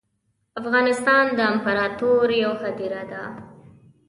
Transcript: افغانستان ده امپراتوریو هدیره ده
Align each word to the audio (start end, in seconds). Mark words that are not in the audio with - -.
افغانستان 0.59 1.25
ده 1.37 1.43
امپراتوریو 1.53 2.51
هدیره 2.63 3.03
ده 3.11 3.23